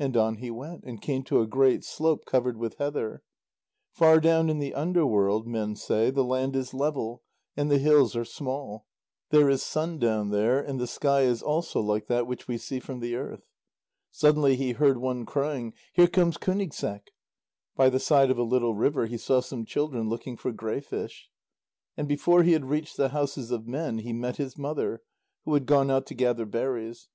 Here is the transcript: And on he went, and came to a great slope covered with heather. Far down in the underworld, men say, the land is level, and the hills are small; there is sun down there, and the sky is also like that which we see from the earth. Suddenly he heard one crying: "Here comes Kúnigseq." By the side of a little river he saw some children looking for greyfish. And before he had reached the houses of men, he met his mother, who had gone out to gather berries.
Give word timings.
And 0.00 0.16
on 0.16 0.38
he 0.38 0.50
went, 0.50 0.82
and 0.82 1.00
came 1.00 1.22
to 1.30 1.40
a 1.40 1.46
great 1.46 1.84
slope 1.84 2.24
covered 2.24 2.56
with 2.56 2.78
heather. 2.78 3.22
Far 3.92 4.18
down 4.18 4.50
in 4.50 4.58
the 4.58 4.74
underworld, 4.74 5.46
men 5.46 5.76
say, 5.76 6.10
the 6.10 6.24
land 6.24 6.56
is 6.56 6.74
level, 6.74 7.22
and 7.56 7.70
the 7.70 7.78
hills 7.78 8.16
are 8.16 8.24
small; 8.24 8.88
there 9.30 9.48
is 9.48 9.62
sun 9.62 10.00
down 10.00 10.30
there, 10.30 10.60
and 10.60 10.80
the 10.80 10.88
sky 10.88 11.20
is 11.20 11.40
also 11.40 11.80
like 11.80 12.08
that 12.08 12.26
which 12.26 12.48
we 12.48 12.58
see 12.58 12.80
from 12.80 12.98
the 12.98 13.14
earth. 13.14 13.44
Suddenly 14.10 14.56
he 14.56 14.72
heard 14.72 14.98
one 14.98 15.24
crying: 15.24 15.72
"Here 15.92 16.08
comes 16.08 16.36
Kúnigseq." 16.36 17.02
By 17.76 17.90
the 17.90 18.00
side 18.00 18.32
of 18.32 18.38
a 18.38 18.42
little 18.42 18.74
river 18.74 19.06
he 19.06 19.16
saw 19.18 19.38
some 19.38 19.64
children 19.64 20.08
looking 20.08 20.36
for 20.36 20.50
greyfish. 20.50 21.30
And 21.96 22.08
before 22.08 22.42
he 22.42 22.54
had 22.54 22.64
reached 22.64 22.96
the 22.96 23.10
houses 23.10 23.52
of 23.52 23.68
men, 23.68 23.98
he 23.98 24.12
met 24.12 24.36
his 24.36 24.58
mother, 24.58 25.02
who 25.44 25.54
had 25.54 25.66
gone 25.66 25.92
out 25.92 26.06
to 26.06 26.14
gather 26.14 26.44
berries. 26.44 27.06